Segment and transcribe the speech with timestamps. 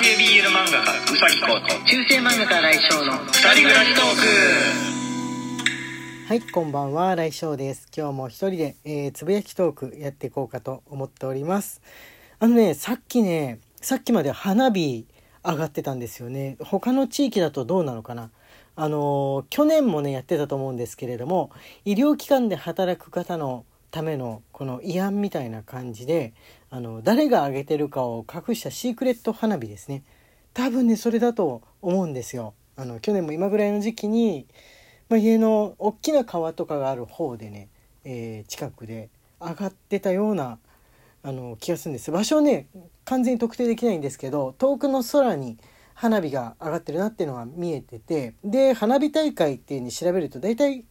[0.00, 4.04] 系 BL 漫画家うさぎこと中世漫画家来翔の二人暮らしトー
[6.28, 7.88] クはい、こんばんは、来翔です。
[7.94, 11.82] 今日も一人で、えーつぶやきトークやっていこうかと思っております。
[12.38, 15.06] あのね、さっきね、さっきまで花火
[15.44, 16.56] 上がってたんですよね。
[16.60, 18.30] 他の地域だとどうなのかな。
[18.76, 21.50] あのー去年もね、やってたと思うんですけれども、
[21.84, 26.34] 医療機関で働く方のためのこの慰安みたいな感じで、
[26.70, 30.02] あの、誰が上げてるかを隠したシークレット花火ですね。
[30.54, 32.54] 多分ね、それだと思うんですよ。
[32.74, 34.46] あの、去年も今ぐらいの時期に、
[35.08, 37.68] まあ、家の大きな川とかがある方でね、
[38.04, 39.10] えー近くで
[39.40, 40.58] 上がってたような
[41.22, 42.68] あの気がするんです場所ね
[43.04, 45.58] 完全に特定できないんですけど遠くの空に
[45.94, 50.84] 花火が上がってるなっていうのが見えててで花火大会っていう風に調べると大体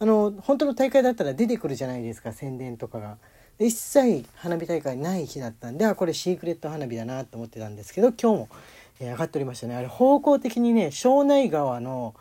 [0.00, 3.18] あの本当の大会だったら出てくるじゃないですか宣伝とかが。
[3.58, 8.48] 一切花火大会ない日だったんであこれシークレット花火だなと思ってたんですけど今日も、
[9.00, 9.76] え上がっておりましたね。
[9.76, 12.14] あれ方向的にね庄内川の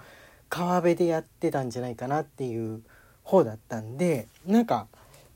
[0.50, 2.82] 川辺でやってたんじゃないかなっていう
[3.24, 4.88] 方だったんでなんか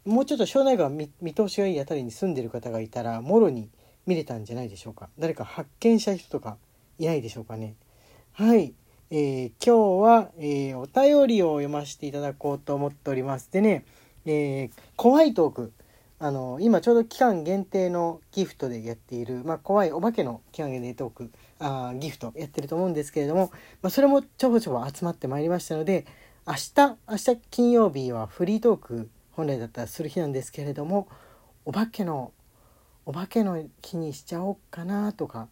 [0.03, 3.69] もうちょっと庄内川見通しがいいあたりに住んでる方がいたらもろに
[4.05, 5.07] 見れたんじゃないでしょうか。
[5.17, 6.57] 誰か発見した人とか
[6.99, 7.75] いないでしょうかね。
[8.33, 8.73] はい、
[9.15, 13.85] えー今日は、えーお便りを読ませていただこうと思っておりますでね、
[14.25, 15.73] えー怖いトーク。
[16.17, 23.51] あの今ちょうど期間限定のギフトでやっている、まあ、怖いお化けの期間限定トークあーギフトやってると思うんですけれども、
[23.83, 26.07] まあ、それもちょこちょこ集まってまいりましたので
[26.47, 31.07] 明日明日金曜日はフリートーク本来だったらする日なんですけれども
[31.65, 32.31] お化けの
[33.05, 35.49] お化けの日にしちゃおうかなとか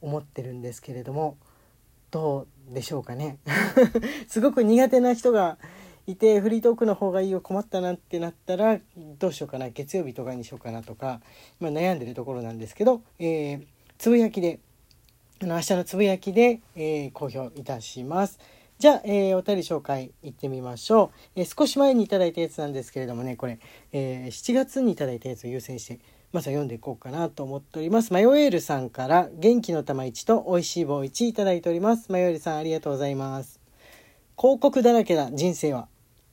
[0.00, 1.36] 思ってるんですけれども
[2.10, 3.38] どうでしょうかね
[4.28, 5.58] すごく苦手な人が
[6.06, 8.80] いてフリートークの方がいいよ困ったなってなったら
[9.18, 11.20] どうしようかな月曜日とかにしようかなとか、
[11.58, 13.66] ま、悩んでるところなんですけど、えー
[13.98, 14.60] つぶやきで
[15.40, 18.38] あの明日のつぶやきで、えー公表いたします。
[18.78, 23.58] じゃあ、えーお便り紹介いってみましょう、えー少し前にいただいたやつなんですけれどもねこれ、
[23.92, 25.98] えー7月にいただいたやつを優先して
[26.32, 28.12] まずは読んでいこうかなと思っております。
[28.12, 32.12] マヨエールさんから元気の玉1と美味しい棒1いただいております。
[32.12, 33.60] マヨエールさんありがとうございます。
[34.38, 35.88] 広告だらけだ人生は。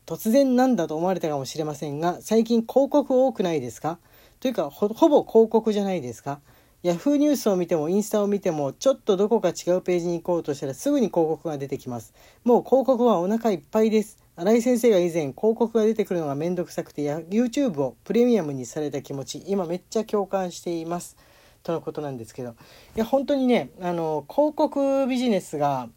[0.05, 3.99] 突然なんだと思われたかもしれませんが最近広告多くないですか？
[4.41, 6.41] というかほほぼ広告じゃないですか？
[6.83, 12.13] ヤフーニュースを見てもインスタを見てもちょっとどこか違うページに行こうとしたらすぐに広告が出てきます。
[12.43, 14.17] もう広告はお腹いっぱいです。
[14.35, 21.15] 新井先生が以前広告が出てくるのがめんどくさくて YouTube をプレミアムにされた気持ち今めっちゃ共感しています
[21.61, 22.55] とのことなんですけど
[22.95, 25.87] いや本当にねあの広告ビジネスが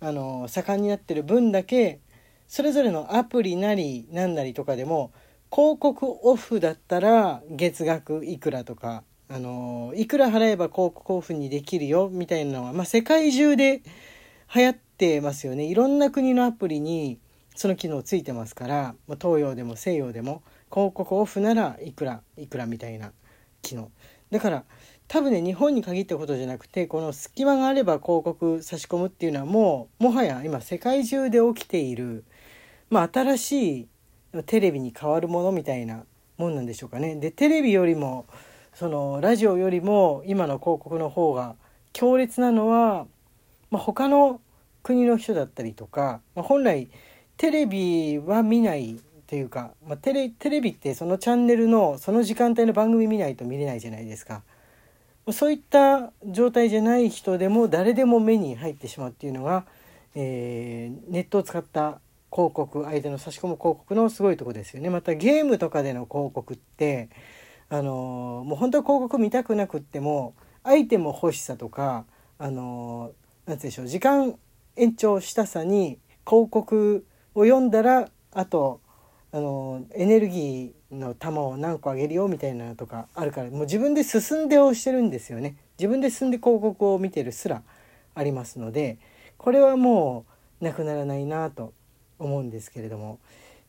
[0.00, 2.00] あの盛んになってる分だけ
[2.48, 5.12] それぞれのアプリなりなんなりとかでも
[5.52, 9.02] 広告オフだったら月額いくらとか
[9.32, 13.80] あのいくら払えば広告オフにできるよみたいなのは、まあ、世界中で
[14.52, 17.20] 流行ってますよねいろんな国のアプリに
[17.54, 23.12] その機能ついてますから、ま、東洋でも西洋でも広告オフならいくらいくらみたいな
[23.62, 23.92] 機能
[24.32, 24.64] だから
[25.06, 32.24] 多分ね日本に限ったことじゃなくてこの隙間があれば広告差し込むっていうのはもうもはや今世界中で起きている
[32.88, 33.88] まあ新しい
[34.46, 36.04] テレビに変わるものみたいな
[36.36, 37.14] もんなんでしょうかね。
[37.16, 38.26] でテレビよりも
[38.74, 41.54] そのラジオよりも今の広告の方が
[41.92, 43.06] 強烈なのは、
[43.70, 44.40] まあ、他の
[44.82, 46.88] 国の人だったりとか、まあ、本来
[47.36, 54.42] テレビは見ないというか、まあ、テレテレビってそのチャンネルのその時間帯の番組見ないと見れないじゃないですか。
[55.32, 59.64] そういった状態じゃない人でも誰でも目に入ってしまうっていうのが、
[60.14, 62.00] えーネットを使った
[62.32, 64.90] 広告相手の差し込む広告のすごいとこですよね。
[64.90, 67.10] またゲームとかでの広告って
[67.70, 72.04] あのもう本当は広告見たくなくってもアイテム欲しさとか
[72.38, 73.20] あのー
[73.50, 74.34] なんて言うんでしょう時間
[74.76, 77.04] 延長したさに広告
[77.34, 78.80] を読んだらあと
[79.32, 85.56] あのエネルギーの玉を何個あげるよみたいなのとかあるからもう自分で進んで押してるんですよね。
[85.78, 87.62] 自分で進んで広告を見てるすら
[88.14, 88.98] ありますので
[89.38, 90.26] これはも
[90.60, 91.72] うなくならないなと
[92.18, 93.18] 思うんですけれども。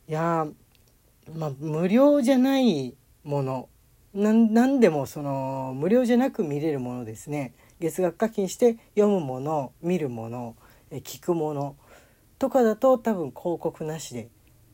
[0.08, 0.48] いや
[1.36, 3.70] まあ無料じゃないもの
[4.14, 7.54] なんなんでもその無料じゃなく見れるものですね。
[7.80, 10.56] 月額課金して読むもの見るもの
[10.92, 11.76] 聞くもの
[12.38, 14.30] とかだと多分広告なしで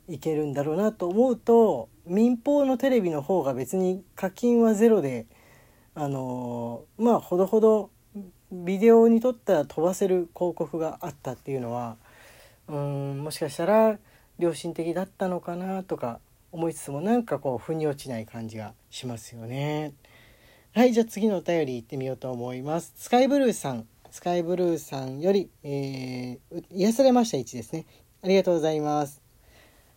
[0.10, 5.26] いけるんだろうなと思うと民放のテレビの方が別に課金はゼロで
[5.96, 7.90] あのまあほどほど
[8.52, 11.98] ビデオに撮ったら飛ばせる広告があったっていうのは
[12.68, 13.98] うんもしかしたら
[14.40, 16.20] 良心的だったのかなとか
[16.52, 19.94] 思いつつもなんかこう腑に落ちない感じがしますよね。
[20.74, 22.94] はいじゃあ次のお便り行ってみようと思います。
[22.96, 23.88] スカイブルーさん。
[24.12, 27.86] スカイブルーさんより、えー、癒されました1ですね。
[28.24, 29.22] ありがとうございます。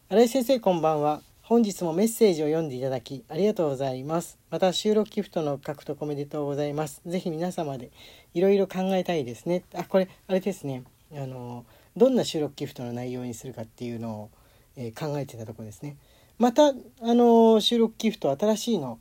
[0.09, 1.23] 新井先生こんばんは。
[1.43, 4.39] 本日もメッセージを読んでいただきありがとうございます。
[4.51, 7.03] また収録ギフトの獲得おめでとうございます。
[7.07, 7.91] ぜひ皆様で
[8.35, 9.65] いろいろ考えたいですね。
[9.75, 10.85] あこれあれですね。
[11.13, 11.65] あの
[11.97, 14.31] どんな収録ギフトの内容にするかっていうのを、
[14.77, 15.97] えー、考えてたとこですね。
[16.41, 16.73] またあ
[17.03, 18.99] の収録ギフト新しいの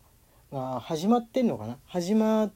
[0.51, 1.77] が始まってんのかな？
[1.87, 2.51] 始ま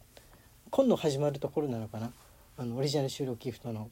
[0.71, 2.11] 今度始まるところなのかな？
[2.57, 3.89] あのオリジナル収録ギフトの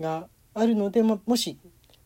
[0.00, 1.58] があるので、ま、もし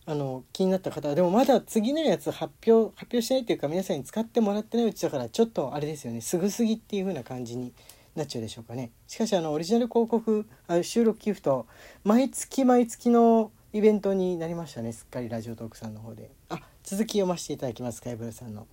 [0.04, 6.20] あの気になった方はでもまだ次のやつ発表発表しないっていうか皆さんに使ってもらってないうちだからちょっとあれですよね。
[6.20, 7.72] すぐすぎっていう風な感じに
[8.16, 8.90] なっちゃうでしょうかね。
[9.06, 11.66] しかしあのオリジナル広告あ収録ギフト
[12.04, 14.92] 毎月毎月のイベントになりましたね。
[14.92, 16.30] すっかりラジオトークさんの方で。
[16.50, 18.68] あ続き読ませていただきますカイブルさんの。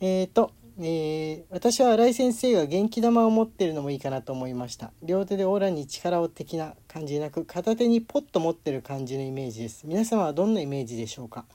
[0.00, 4.92] えっ、ー、とえー、私は新井先生が元気玉を持ってるのもいいかなと思いました。
[5.02, 9.86] 両手でオーラに力を的な感じなく片手にポッと持ってる感じのイメージです。
[9.86, 11.46] 皆様はどんなイメージでしょうか、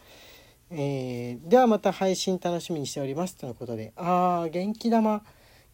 [0.72, 3.94] えー、ではまた配信楽しみにしておりますとのことで。
[3.96, 5.22] あー元気玉。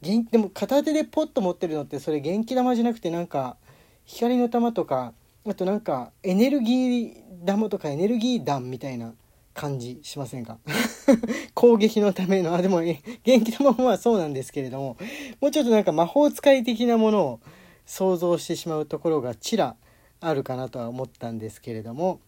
[0.02, 3.56] 元でも片手でポッと持ってるのってそれ元気玉じゃなくてなんか
[4.04, 5.14] 光の玉とか
[5.48, 9.14] あとなんかエネルギー玉とかエネルギー弾みたいな。
[9.58, 10.60] 感じしませんか？
[11.56, 12.54] 攻撃のための。
[12.54, 14.98] あでも元気玉はそうなんですけれども
[15.42, 17.40] もうちょっとなんか魔法使い的なものを
[17.86, 19.76] 想像してしまうところがちら
[20.20, 22.20] あるかなとは思ったんですけれども、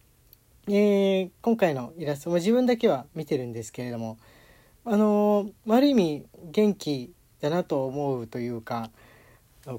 [0.68, 4.18] えー、今回のイラストも自分だけは見てるんですけれども
[4.84, 8.90] あのー、ある意味元気だなと思うというか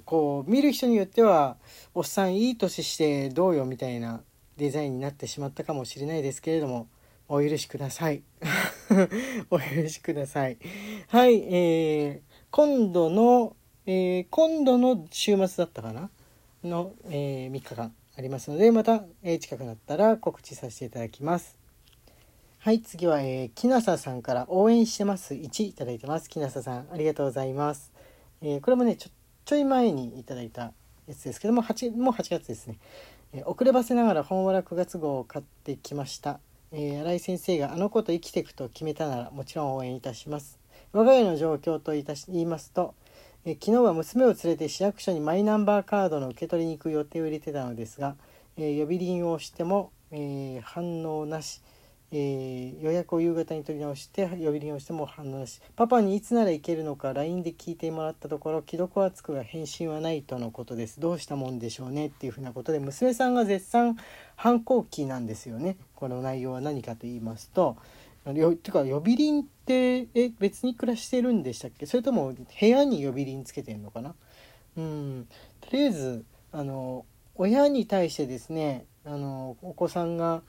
[0.05, 1.57] こう見る人によっては
[1.93, 4.21] おっさんいい年してどうよみたいな
[4.57, 6.87] デザインになってしまったかもしれないですけれども
[7.33, 8.23] お許しください。
[9.49, 10.57] お許しください。
[11.07, 13.55] はい、えー、今度の、
[13.85, 16.09] えー、今度の週末だったかな？
[16.61, 21.57] の、えー、3日間ありますので、また、えー、近くなったら告知させていただきます。
[22.59, 26.29] はい、次は、えー、きなささんから応援してます1いただいてます。
[26.29, 27.93] きなささん、ありがとうございます。
[28.41, 29.09] えー、これもね、ちょ、
[29.45, 30.73] ちょい前にいただいた
[31.07, 32.77] やつですけども、8、もう8月ですね。
[33.31, 36.41] えー、遅ればせながら本わら9月号を買ってきました。
[36.73, 40.57] えー、新井先生があの子と生きていくと決めたならもちろん応援いたします。
[40.93, 42.93] 我が家の状況といたし言いますと、
[43.43, 48.15] えー、昨日は娘を連れて市役所にマイナンバーカードの受け取りに行く予定を入れてたのですが、
[48.57, 51.61] えー、呼び鈴をしても、え反応なし。
[52.13, 60.99] えー、予約を夕方に取り直して呼び鈴をしても反応なしパパにいつなら行けるのか LINE で聞いてもらったところ既読はつくが返信はないとのことです。
[60.99, 62.07] どうしたもんでしょうね？
[62.07, 63.97] っていうふうなことで娘さんが絶賛
[64.35, 65.77] 反抗期なんですよね。
[65.95, 67.77] この内容は何かと言いますと
[68.25, 71.85] よてか呼び鈴ってえ別に暮らしてるんでしたっけ？
[71.85, 74.15] それとも部屋に呼び鈴つけてんのかな？
[74.77, 75.27] うん。
[75.61, 77.05] とりあえずあの
[77.35, 80.41] 親に対してですねあのお子さんが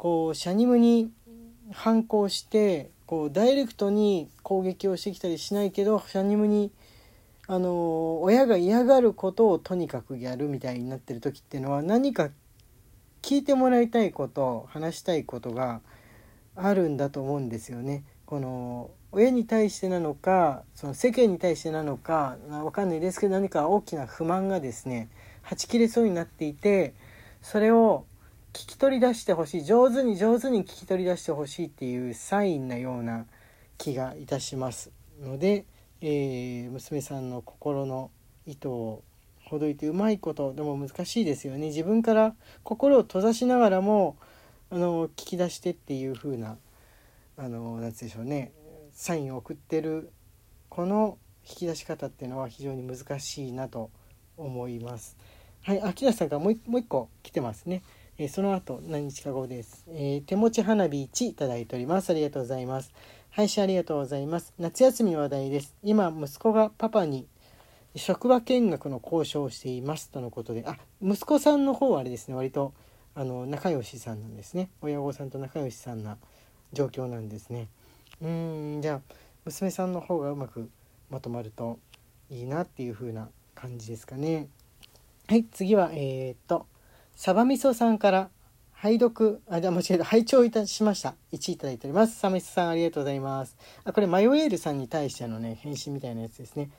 [0.00, 1.12] こうシャニムに
[1.72, 6.72] 反抗してこうダイレクトに攻撃をしてきたりしないけどシャニムに
[7.46, 12.30] あの親が嫌がることをとにかくやるみたいになってる時っていうのは何か
[13.20, 15.82] 聞いてもらいたいこと話したいことが
[16.56, 18.02] あるんだと思うんですよね。
[18.24, 25.10] この親に対してなのかその世間に対してなのかわかんないですけど何か大きな不満がですね
[25.42, 26.94] はち切れそうになっていて
[27.42, 28.06] それを
[28.52, 33.26] 聞き取り出してほしい上手に上手に聞き取り出してほしいっていうサインなような
[33.78, 34.90] 気がいたします
[35.22, 35.64] ので、
[36.00, 38.10] えー、娘さんの心の
[38.46, 39.04] 糸を
[39.44, 44.16] ほどいてうまいことでも難しいですよね自分から心を閉ざしながらも
[44.70, 46.56] あの聞き出してっていう風な
[47.36, 48.52] あの何でしょうね
[48.92, 50.10] サインを送ってる
[50.68, 53.90] この引き出し方っていうのは非常に難しいなと
[54.36, 55.16] 思います。
[55.62, 57.82] はい、秋田さんからもう一個来てますね。
[58.22, 62.10] えその後何日か後です、えー、手持ち花火1いただいております。
[62.10, 62.92] ありがとうございます。
[63.30, 64.52] 配信ありがとうございます。
[64.58, 65.74] 夏休みの話題です。
[65.82, 67.26] 今息子がパパに
[67.96, 72.34] 職場見学の交渉をしていますとのことであ息子さんの方はあれですね。
[72.34, 72.74] 割と
[73.14, 74.68] あの仲良しさんなんですね。
[74.82, 76.18] 親御さんと仲良しさんな
[76.74, 77.68] 状況なんですね。
[78.20, 79.14] うんじゃあ
[79.46, 80.68] 娘さんの方がうまく
[81.08, 81.78] まとまると
[82.28, 84.48] いいなっていう風な感じですかね。
[85.26, 86.66] はい次はえー、っと
[87.22, 88.30] サバみそさんから
[88.72, 91.16] 拝読、あ、じゃ間違えた、拝聴いたしました。
[91.32, 92.18] 1いただいております。
[92.18, 93.58] サバみそさんありがとうございます。
[93.84, 96.70] あ、これマヨエールさんに対してのね、返信みたいなやつですね。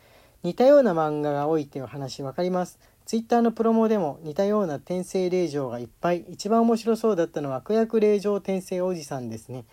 [0.41, 2.79] 似たような漫画が多いっていう話分かります。
[3.05, 6.25] ツイッターのプロモでも似たような転生令嬢がいっぱい。
[6.27, 9.65] 一番面白そうだったのは悪役令嬢転生おじさんですね。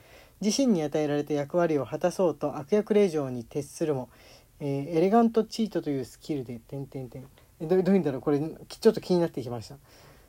[0.42, 4.10] 自身に与えられた役割を果たそうと悪役令嬢に徹するも、
[4.60, 7.24] えーエレガントチートというスキルで点点点
[7.58, 8.20] えどういうんだろう？
[8.20, 9.76] これちょっと気になってきました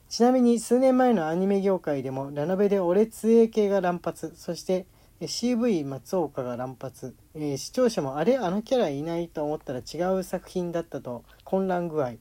[0.10, 4.34] ちなみに数年前のアニメ業界でもラノベでオレツエ系が乱発。
[4.36, 4.88] そして
[5.22, 12.14] CV 松岡が乱発、えー視聴者もあれあのキャラいないと思ったら違う作品だったと混乱具合。
[12.14, 12.18] 流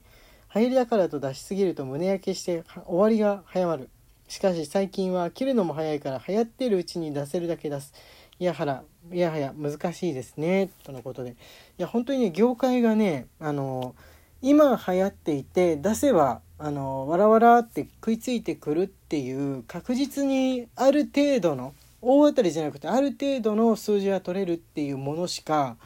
[0.53, 3.89] 行りだからと出しすぎると胸焼けして終わりが早まる。
[4.27, 7.91] しかし最近は切るのも早いから流行ってるうちに出せるだけ出す。
[8.37, 10.69] いやはらいやはや難しいですね。
[10.83, 11.31] とのことで。
[11.31, 11.35] い
[11.79, 13.95] や本当にね業界がねあの
[14.41, 25.77] 今流行っていて出せばあのわらわらって食いついてくるっていう確実にある程度の大当たりじゃなくてある程度の数字が取れるっていうものしか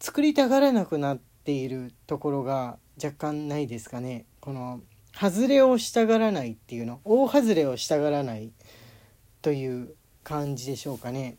[0.00, 4.80] 作りたがらなくなっているところが若干ないですかねこの
[5.18, 8.50] 外れをしたがらないっていうの大外れをしたがらない
[9.42, 11.36] という感じでしょうかね。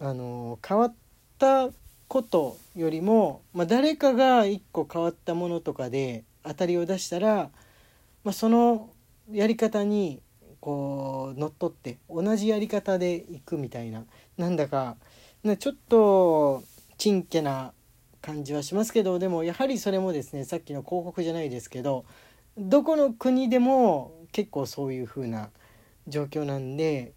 [0.00, 0.94] あの変わっ
[1.38, 1.70] た
[2.08, 7.50] ことよりも、まあ、誰かが一個変わったものとかで当たりを出したら、
[8.24, 8.88] まあ、その
[9.30, 10.20] やり方に
[10.60, 14.04] こう乗っ取って同じやり方でいくみたいな。
[14.36, 14.96] なんだか
[15.58, 16.62] ちょっと
[16.96, 17.72] ちんけな
[18.20, 22.04] 感じはしますけどでもやはりそれもですねさっきの広告じゃないですけど
[22.56, 25.50] どこの国でも結構そういう風な
[26.08, 27.12] 状況なんで、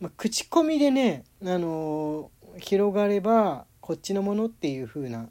[0.00, 5.28] まあ、口コミでね、あの広がればこっちのものっていう風な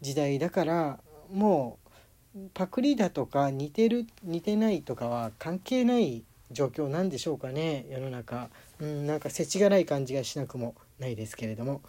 [0.00, 1.00] 時代だから
[1.32, 1.78] も
[2.36, 8.48] うパクリだとか似てる似てないとかは関係ない状況なんでしょうかね世の中、
[8.80, 11.82] うん、なんか世知辛い感じがしなくもないですけれども。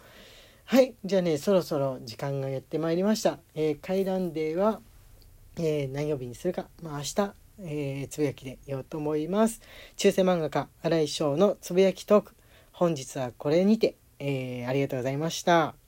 [0.66, 4.80] はいじゃあねそろそろ時間がやってまいりました、えー、階段デーは、
[5.58, 9.60] えー何曜日にするか、まあ、明日、えーつぶやきで言おうと思います。
[9.96, 12.34] 中世漫画家新井翔のつぶやきトーク。
[12.72, 15.83] 本日はこれにて、えーありがとうございました。